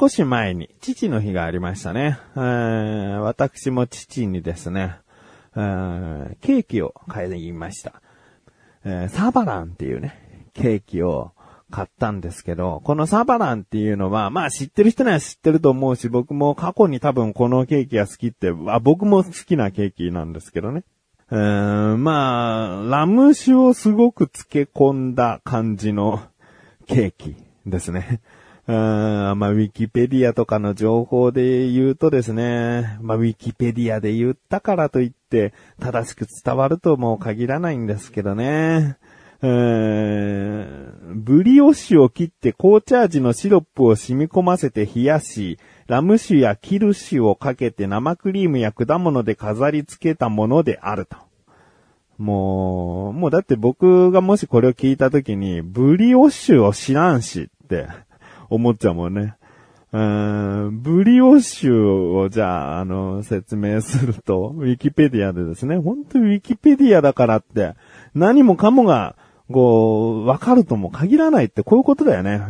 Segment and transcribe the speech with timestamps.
[0.00, 2.18] 少し前に父の日がありましたね。
[2.34, 4.96] えー私も父にですね、
[5.54, 8.00] えーケーキを買いに行きました。
[8.82, 11.32] えサバランっていうね、ケーキを
[11.70, 20.82] 買ったんですけど、このサバランっていうのは、まあ知ってる人には知ってると思うし、僕も過去に多分このケーキが好きって、あ僕も好きなケーキなんですけどね。
[21.30, 26.22] うーん、まあ、ラム酒をすごく漬け込んだ感じの
[26.86, 28.22] ケーキですね。
[28.70, 38.96] うんまあ、ウィキペディアとかの情報で言うとですね、まあ、ウィキペディアで言ったからといって、正しく伝わるともう限らないんですけどね。
[39.42, 51.16] うーんブリオッシュを切って紅茶味のシロップを染み込ませて冷やし、ラム酒やキル酒をかけて生クリームや果物で飾り付けたものであると。
[52.18, 57.88] もう、もうだって僕がもしこれを聞いたときに、ブリオッシュを知らんしって
[58.50, 59.36] 思っちゃうもんね。
[59.92, 67.74] うんブリオッシュをじゃあ、あの、説明すると、 ウィキペディアでですね、本当にウィキペディアだからって、
[68.14, 69.16] 何もかもが、
[69.50, 72.40] こう、わかるとも限らないってこういうことだよね。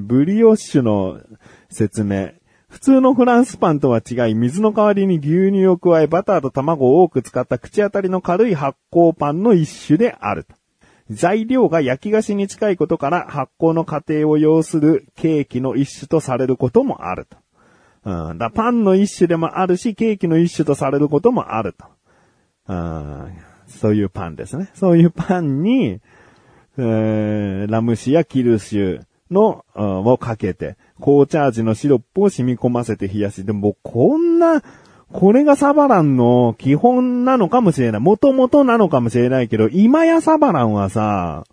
[0.00, 1.20] ブリオッシュの
[1.68, 2.30] 説明。
[2.68, 10.54] 普通のフランスパンとは違い、水の代わりに牛乳を加え、バターと卵を多く使った口当たりの軽い発酵パンの一種であると。
[11.10, 17.36] 材料が焼き菓子に近いことから発酵の過程を要するケーキの一種とされることもあると。
[18.04, 21.86] うん、だパンの一種でもあるし、ケーキの一種とされることもあると。
[22.68, 23.32] うん、
[23.66, 24.70] そういうパンですね。
[24.74, 26.00] そういうパンに、
[26.78, 34.62] えーラム酒やキル酒の、をかけて、紅茶味のシロップを染み込ませて冷やし、でもこんな、
[35.12, 38.00] これがサバランの基本なのかもしれない。
[38.00, 41.44] 元々なのかもしれないけど、今やサバランはさ、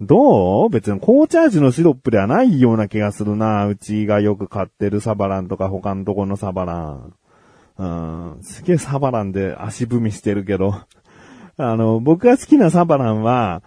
[0.00, 0.70] どう？
[0.70, 3.66] 別に紅茶味のシロップではないような気がするな。
[3.66, 7.14] うちがよく買ってるサバランとか他のとこのサバラン。
[7.76, 10.74] うん、すげえサバランで足踏みしてるけど。
[11.56, 13.62] あの、僕が好きなサバランは、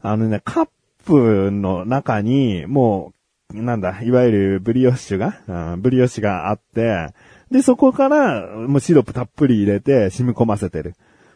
[0.00, 0.68] あのね、カッ
[1.04, 3.12] プの中に、も
[3.52, 5.40] う、なんだ、いわゆるブリオッシュが、
[5.74, 7.08] うんブリオッシュがあって、
[7.52, 10.94] で、そこから、もうシロップたっぷり入れて染み込ませてる。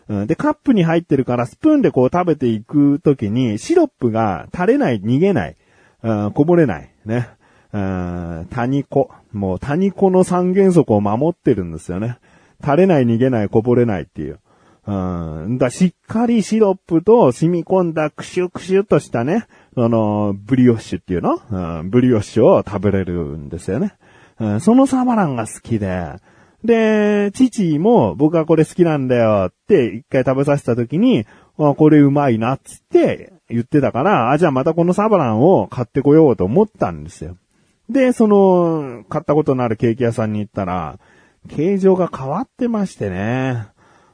[0.09, 5.57] うん、で、カップに入ってるから、スプーンでこう食べていくときに、シロップが垂れない、逃げない、
[6.03, 7.29] うん、こぼれない、ね。
[7.73, 9.11] うん、谷子。
[9.33, 12.19] もう谷子の三原則を守ってるんですよね。
[12.63, 14.39] 垂れない、逃げない、こぼれないっていう。
[14.87, 14.93] う
[15.49, 15.59] ん。
[15.59, 23.95] だしっかりシロップと染み込んだクシュクシュとしたね、その、ブリオッシュっていうの、うん、ブリオッシュを食べれるんですよね。
[24.39, 26.15] うん、そのサバランが好きで、
[26.65, 31.27] で、父も僕はこれ好きなんだよって一回食べさせた時に、
[31.59, 37.37] あこれうまいなっつって言ってたから、あ、じゃあまたこのサバランを買ってこようと思ったんですよ。
[37.89, 40.99] で、その、買ったことのあるケーキ屋さんに行ったら、
[41.49, 43.69] 形状が変わってましてね。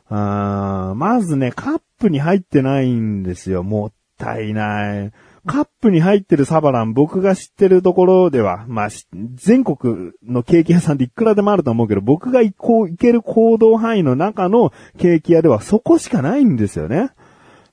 [0.08, 3.62] あーまずね、カップに入ってないんですよ。
[3.62, 5.12] もったいない。
[5.46, 8.88] カップに入ってるサバラン、僕が知ってるところでは、まあ、
[9.34, 17.10] 全国のケーキ屋さんでいくらでもあると思うけど、僕が行こう、行ける行動範囲の中のケーキ屋ではそこしかないんですよね。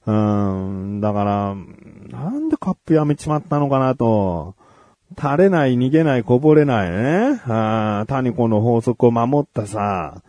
[0.08, 1.56] うーん、だから、
[2.10, 4.56] なんでカップやめちまったのかなと。
[5.18, 7.42] 垂れない、逃げない、こぼれないね。
[7.46, 10.24] あー谷子の法則を守ったさ、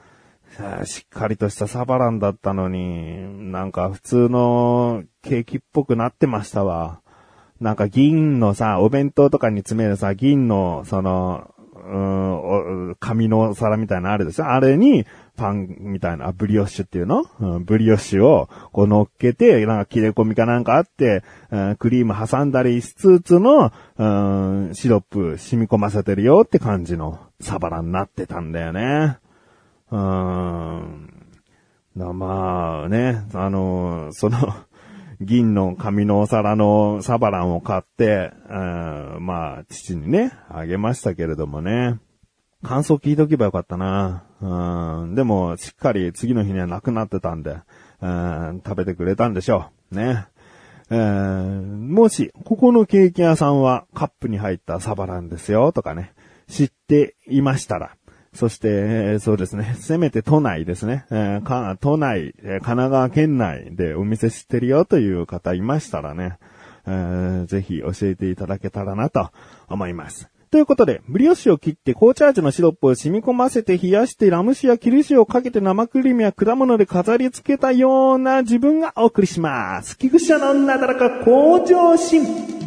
[0.85, 7.01] しっかりとしたサバランだったのに、なんか普通のケーキっぽくなってましたわ。
[7.61, 11.55] なんか銀のさ、お弁当とかに詰めるさ、銀の、その、
[11.93, 14.47] うん、紙の皿みたいなのあるでしょ？
[14.47, 15.07] あれに、
[15.37, 29.19] パンみたいな、ブリオッシュっていうの、うん、ブリオッシュを、こう乗っけて、なんか切れ込みかなんかあって、うんクリーム挟んだりしつつの、うん、シロップ染み込ませてるよって感じのサバラになってたんだよね。
[29.91, 31.17] うーん。
[31.97, 34.39] まあね、あの、その、
[35.21, 41.99] 銀の紙のお皿のサバランを買って、うんまあ、父にね、あげましたけれどもね。
[42.63, 44.25] 感想聞いとけばよかったな。
[44.41, 47.59] うん、でも、しっかり次の日にはなくなってたんで、
[48.01, 49.97] うん、食べてくれたんでしょう。
[49.97, 50.27] ね。
[50.91, 51.51] えー
[51.91, 56.13] もし、ここのケーキ屋さんはカップに入ったサバランですよ、とかね、
[56.49, 57.97] 知っていましたら、
[58.33, 66.39] そして、そうですね、 せめて都内ですね、えーか都内、え神奈川県内でお店知ってるよという方いましたらね、
[66.87, 69.31] えーぜひ教えていただけたらなと
[69.69, 70.31] 思います。
[70.51, 79.97] ということで、ブリオッシュを切って紅茶味のシロップを染み込ませて冷やしてラム酒やキルシをかけて生クリームや果物で飾り付けたような自分がお送りします。
[79.97, 82.60] 菊池のなだらか向上心。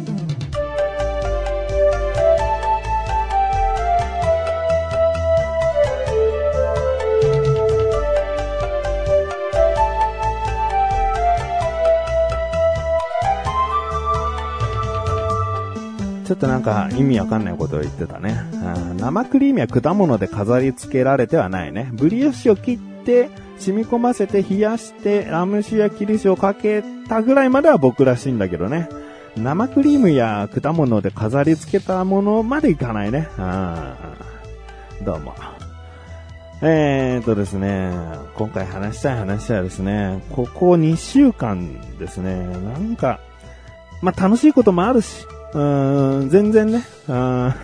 [16.24, 18.40] ちょっとなんか意味わかんないことを言ってたね。
[18.98, 21.90] 生クリームや果物で飾り付けられてはないね。
[21.92, 28.88] ブリオッシュを切って、染み込ませて冷やして、ラム酒やキリシュをかけたぐらいまでは僕らしいんだけどね。
[29.36, 33.28] 生クリームや果物で飾り付けたものまでいかないね。
[35.04, 35.34] どうも。
[36.62, 37.92] えーとですね、
[38.36, 43.20] 今回話したい話はですね、ここ2週間ですね、なんか、
[44.00, 47.54] まあ、楽しいこともあるし、うん、全然ね、うん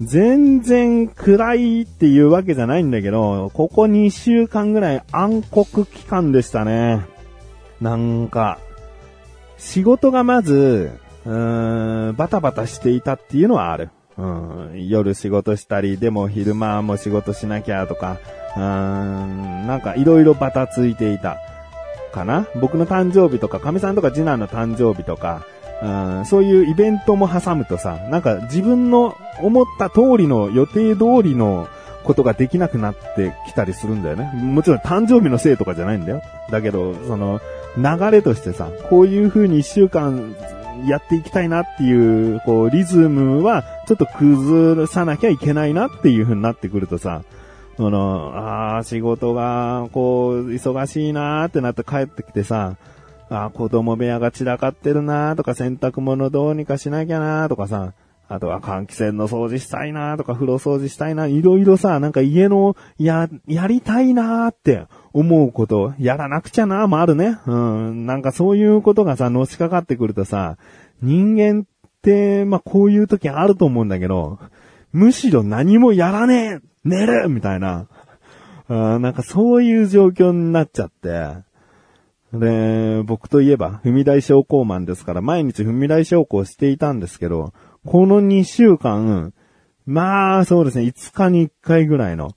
[0.00, 7.06] 全然暗いっていうわけじゃないんだけど、ここ2週間ぐらい暗黒期間でしたね。
[7.80, 8.58] なんか、
[9.58, 10.90] 仕事がまず、
[11.24, 13.90] バタバタしていたっていうのはある。
[14.18, 18.18] うん、夜仕事したり、でも昼間も仕事しなきゃとか、
[18.56, 21.38] うーん、なんかいろいろバタついていた。
[22.12, 25.46] かな僕の誕生日とか、神さんとか次男の誕生日とか、
[25.82, 31.68] うん、そういうイベントも挟むとさ、なんか自分の思った通りの予定通りの
[32.04, 34.30] ことができなくなってきたりするんだよね。
[34.34, 36.22] もちろん誕生日のせいとかじゃないんだよ。
[36.50, 37.40] だけど、その、
[37.76, 40.34] 流れとしてさ、こういう風に一週間
[40.86, 47.22] やっていきたいなっていう、こう、リズムは、ちょっと崩さなきゃいけないなっていう風になってくるとさ、
[47.76, 52.76] その、ああ、仕事が、こう、忙しいなーってなって帰ってきてさ、
[53.32, 57.94] あ子供部屋が散らかってるなとか、洗濯物どうにかしなきゃなとかさ、
[58.28, 67.38] あとは換気扇の掃除したいなとか、風呂掃除したいな、いろいろさ、なんか家の、や、やりたいなって思うこと、やらなくちゃなもあるね。
[67.46, 68.06] うん。
[68.06, 70.56] なんかそういうことがさ、のしかかってくるとさ、
[71.02, 71.64] 人間っ
[72.00, 74.38] て、まあ、こういう時あると思うんだけど、
[74.92, 77.86] むしろ何もやらねえ寝るみたいな。
[78.68, 81.34] なんかそういう状況になっちゃって、
[82.32, 87.52] で、僕といえば、踏み台昇降マンですから、毎日踏み台昇降していたんですけど、
[87.84, 89.34] この2週間、
[89.84, 92.30] まあ、そうですね、5日に1回ぐらいの、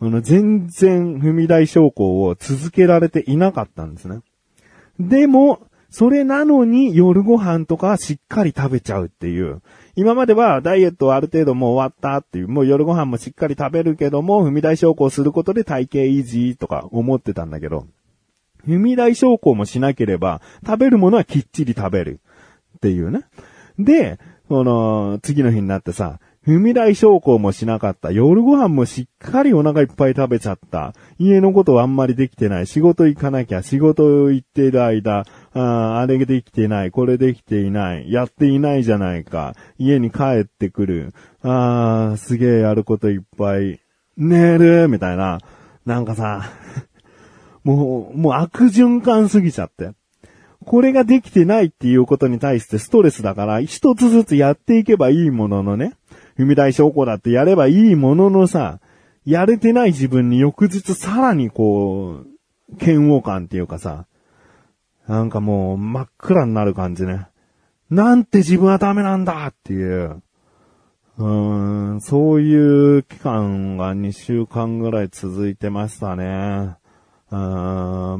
[0.00, 4.20] あの、全然踏み台昇降を続けられていなかったんですね。
[4.98, 5.60] でも、
[5.90, 9.60] それなのに夜ご飯とかしっかり食べちゃうっていう。
[9.94, 17.86] 今まではダイエットはある程度もう終わったっていう、もう夜ご飯もしっかり食べるけども、踏み台昇降することで体型維持とか思ってたんだけど、
[18.66, 22.20] 踏み台昇降もしなければ、食べるものはきっちり食べる。
[22.76, 23.24] っていうね。
[23.78, 24.18] で、
[24.48, 28.10] この、次の日になってさ、踏み台昇降もしなかった。
[28.10, 30.92] 夜ご飯もしっかりお腹いっぱい食べちゃった。
[31.18, 32.66] 家のことはあんまりできてない。
[32.66, 33.62] 仕事行かなきゃ。
[33.62, 35.24] 仕事行ってる間、
[35.54, 36.90] ああれできてない。
[36.90, 38.10] これできていない。
[38.10, 39.54] やっていないじゃないか。
[39.78, 41.14] 家に帰ってくる。
[41.42, 43.78] ああ、すげえやることいっぱい。
[44.16, 45.38] 寝るみたいな。
[45.86, 46.42] なんかさ、
[47.64, 49.92] もう、もう悪循環すぎちゃって。
[50.64, 55.94] これができてないっていうことに対してストレスだから、一つずつやっていけばいいもののね、
[56.38, 58.80] 踏み台証拠だってやればいいもののさ、
[59.24, 62.26] やれてない自分に翌日さらにこう、
[62.80, 64.06] 嫌悪感っていうかさ、
[65.06, 67.26] なんかもう真っ暗になる感じね。
[67.90, 70.22] なんて自分はダメなんだっていう。
[71.18, 76.76] うーん、そういう期間が2週間ぐらい続いてましたね。
[77.32, 77.38] うん、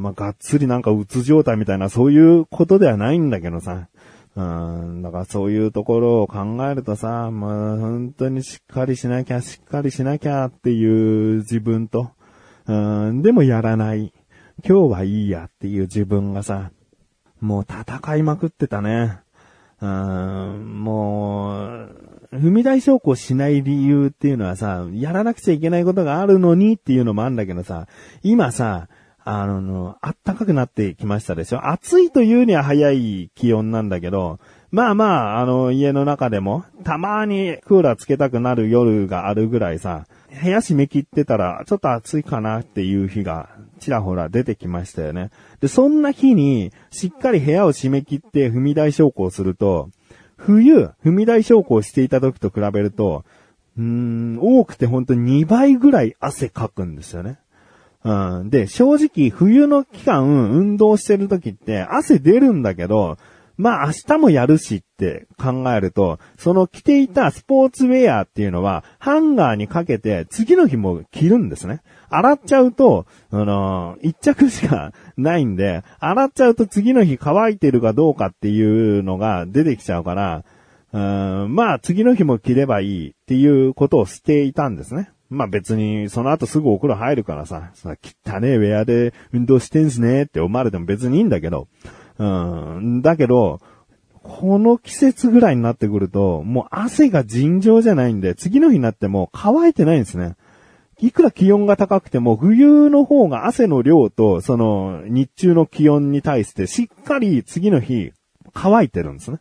[0.01, 3.87] まあ、がっつりなんかうつ状態みたいな、そういうことではないんだけどさ。
[4.35, 12.09] うん、だからそういうところを考えるとさ、まあ、本当にしっかりしなきゃ、しっかりしなきゃっていう自分と、
[12.65, 14.11] うん、でもやらない。
[14.67, 16.71] 今日はいいやっていう自分がさ、
[17.39, 19.19] もう戦いまくってたね。
[19.79, 21.85] うん、も
[22.31, 27.87] う、踏み台昇降しない理由っていうのはさ、やらなくちゃいけないことがあるのにっていうのもあるんだけどさ、
[28.23, 28.87] 今さ、
[29.25, 31.67] あの、あったかくなってきましたでしょ？
[31.67, 34.39] 暑いというには早い気温なんだけど、
[34.71, 35.05] まあま
[35.37, 40.07] あ、あの、家の中でも、たまにクーラーつけたくなる夜があるぐらいさ、
[40.41, 43.49] 部屋閉め切ってたら、ちょっと暑いかなっていう日が、
[43.79, 45.29] ちらほら出てきましたよね。
[45.61, 49.89] で、そんな日に、しっかり部屋を閉め切って踏み台昇降すると、
[50.37, 53.23] 冬、踏み台昇降していた時と比べると、
[53.77, 57.37] うーん、多くて本当に2倍ぐらい汗かくんですよね。
[58.03, 58.49] うん。
[58.49, 63.17] で、正直、冬の期間、運動してる時って汗出るんだけど、
[63.55, 71.81] まあ明日もやるしって考えると、その着ていたスポーツウェアっていうのは、ハンガーにかけて次の日も着るんですね。
[72.09, 80.43] 洗っちゃうと、あのー、一着しか ないんで、洗っちゃうと次の日乾いてるかどうかっていうのが出てきちゃうから、
[80.91, 80.99] う
[81.47, 85.09] んまあ次の日も着ればいいっていうことをしていたんですね。
[85.33, 91.67] まあ別に、その後すぐお風呂入るからさ、さ、汚ねえウェアで運動してんすねって思われても別にいいんだけど、
[92.17, 93.59] うん、だけど、
[94.21, 100.35] この季節ぐらいになってくると、もう汗が尋常じゃないんで、次の日になっても乾いてないんですね。
[100.99, 108.13] いくら気温が高くても、冬の方が汗の量と、その、日中の気温に対して、しっかり次の日、
[108.53, 109.39] 乾いてるんですね。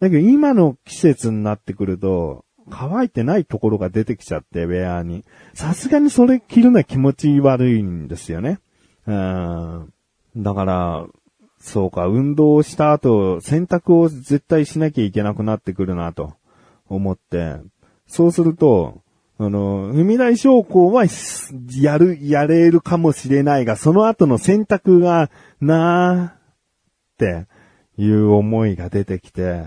[0.00, 5.24] だけど今の季節になってくると、乾いてないところが出てきちゃって、ウェアに。
[5.54, 8.58] さすがにそれ着るのは気持ち悪いんですよね。
[9.06, 9.92] うん。
[10.36, 11.06] だから、
[11.60, 16.34] そうか、運動した後、洗濯を絶対しなきゃいけなくなってくるなと
[16.88, 17.56] 思って、
[18.06, 19.02] そうすると、
[19.38, 21.04] あの、踏み台昇降は、
[21.80, 27.46] やる、やれるかもしれないが、その後の選択が、なーって
[27.96, 29.64] いう思いが出てきて、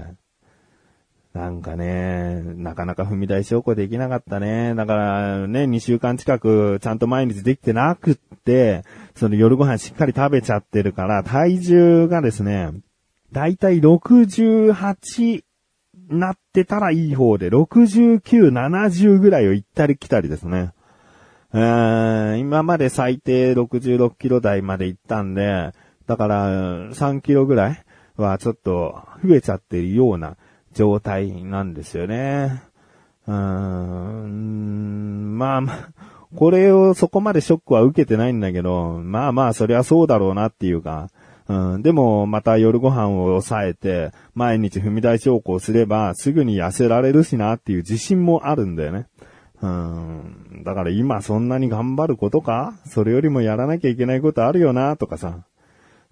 [1.35, 4.73] なんかね、なかなか踏み台昇降できなかったね。
[4.73, 8.83] だからね、2週間近くちゃんと毎日できてなくって、
[9.15, 12.71] その夜ご飯しっかり食べちゃってるから、体重がですね、
[13.33, 15.43] だいたい68
[16.09, 20.71] なってたらいい方で、69、70ぐらいを行ったり来たりですね。
[21.53, 25.73] えー、今まで最低66キロ台まで行ったんで、
[26.07, 26.47] だから
[26.91, 30.37] 3キロぐらいはちょっと増えちゃってるような
[30.75, 32.61] 状態なんですよね。
[33.27, 35.89] うーん、まあまあ、
[36.35, 41.09] これをそこまでショックは受けてないんだけど、まあまあ、そりゃそうだろうなっていうか、
[41.47, 49.07] うん、でも、また夜ご飯を抑えて、毎日踏み台昇降すれば、すぐに痩せられるしなっていう自信もあるんだよね。
[49.61, 52.73] うん、だから今そんなに頑張ることか？
[52.85, 55.45] それよりもやらなきゃいけないことあるよなとかさ。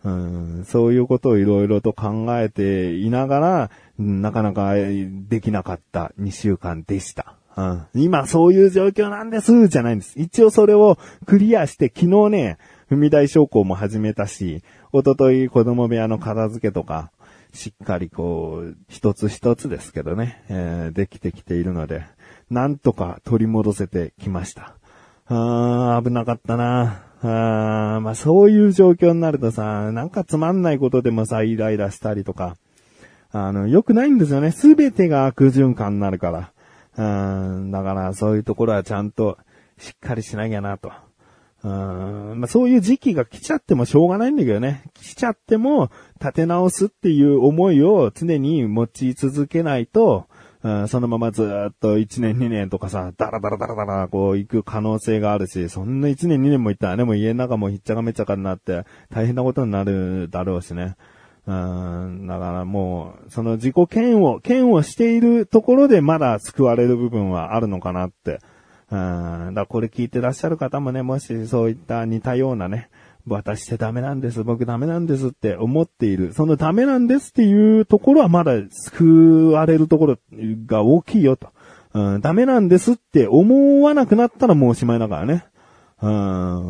[0.06, 7.36] うん、そういうことをいろいろと考えていながら、なかなかできなかった2週間でした。
[7.56, 10.20] うん、今そういう状況なんです、じゃないんです。
[10.20, 10.98] 一応それを
[11.28, 12.58] クリアして昨日ね、
[12.90, 17.12] 踏み台昇降も始めたし、おととい子供部屋の片付けとか、
[17.54, 22.04] しっかりこう、一つ一つですけどね、えー、できてきているので、
[22.50, 24.76] なんとか取り戻せてきました。
[25.28, 32.58] あー、危なかったなあまあそういう状況になるとさ、なんかつまんないことでもさ、イライラしたりとか、
[33.34, 34.52] あの、良くないんですよね。
[34.52, 36.54] すべてが悪循環になるから。
[36.96, 39.40] うん、だからそういうところはちゃんと
[39.80, 40.92] しっかりしなきゃなと。
[41.64, 44.84] うんまあ、そういう時期が来ちゃってもしょうがないんだけどね。
[44.94, 50.28] 来ちゃっても立て直すっていう思いを常に持ち続けないと、
[50.62, 60.96] うん、そのままずっと1年2年とかさ、ダラダラダラダラこう行く可能性があるし、そんな1年2年も行ったらね、もう家の中もひっちゃかめっちゃかになって大変なことになるだろうしね。
[61.46, 68.40] うん、だからもう、その自己嫌悪、嫌悪しているところでまだ救われる部分はあるのかなって。
[68.92, 72.90] うん、だこれ聞いてらっしゃる方もね、もしそういった似たようなね、
[73.26, 76.34] 私ってダメなんです、僕ダメなんですって思っている。
[76.34, 80.18] そのダメなんですっていうところはまだ救われるところ
[80.66, 81.50] が大きいよと。
[81.94, 85.46] うん、ダメなんですって思わなくなったらもうおしまいだからね。
[86.04, 86.06] う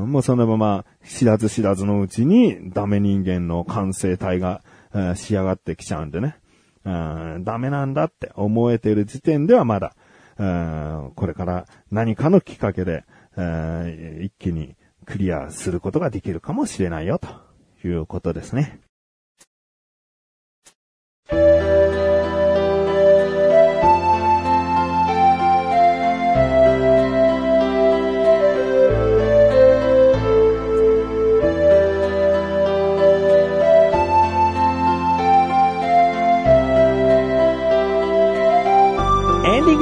[0.05, 4.61] ん、もうそのまま知らず知らずのうちにダメ人間の完成体が、
[5.15, 6.37] 仕上がってきちゃうんでね。
[6.85, 9.95] うん、ダメなんだって思えてる時点ではまだ、
[10.37, 13.05] うん、これから何かのきっかけで、
[14.21, 14.75] 一気に
[15.05, 18.81] クリアすることができるかもしれないよ、ということですね。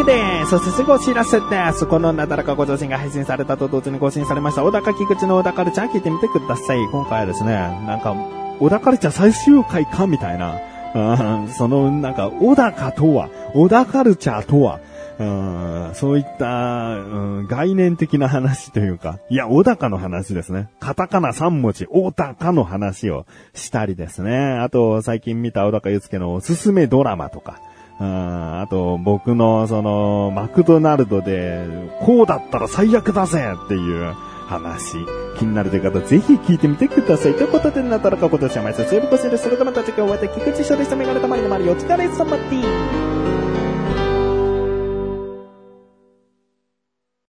[0.04, 1.86] でそしてすぐお知らせです。
[1.86, 6.80] このなだらかご上心が配信されたと同時に更新されました、小高菊池の小田カルチャー聞いてみてください。
[6.92, 7.54] 今回はですね、
[7.86, 8.16] なんか、
[8.60, 10.60] 小田カルチャー最終回かみたいな、
[10.94, 14.80] うん、その、なんか、小高とは、小田カルチャーとは、
[15.20, 20.70] うん、そういった、うん、概念的な話というか、いや、小高の話ですね。
[20.80, 24.58] カタカナ3文字、小高の話をしたりですね。
[24.60, 27.60] あと、最近見た小高祐介のおすすめドラマとか、
[28.04, 31.66] あと、僕の、その、マクドナルドで、
[32.00, 34.14] こうだったら最悪だぜっていう
[34.48, 34.96] 話、
[35.38, 37.36] 気になるという方、ぜひ聞いてみてください。
[37.36, 39.44] ということで、なったらか今年は毎週、セーブコシです。
[39.44, 43.21] それではまた次回お会いでき菊池処理したメガネたまりのまりお疲れ様です。